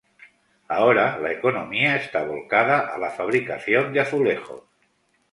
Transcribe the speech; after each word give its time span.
Ahora 0.67 1.19
la 1.19 1.31
economía 1.31 1.95
está 1.95 2.23
volcada 2.23 2.79
a 2.87 2.97
la 2.97 3.11
fabricación 3.11 3.93
de 3.93 3.99
azulejos. 3.99 4.63